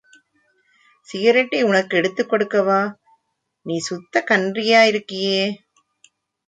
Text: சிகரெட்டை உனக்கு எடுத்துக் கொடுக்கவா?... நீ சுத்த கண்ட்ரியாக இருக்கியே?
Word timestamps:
சிகரெட்டை 1.07 1.59
உனக்கு 1.63 1.97
எடுத்துக் 1.97 2.31
கொடுக்கவா?... 2.31 2.81
நீ 3.65 3.77
சுத்த 3.79 4.23
கண்ட்ரியாக 4.29 4.89
இருக்கியே? 4.91 5.41